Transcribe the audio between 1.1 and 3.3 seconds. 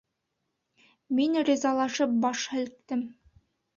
Мин ризалашып баш һелктем.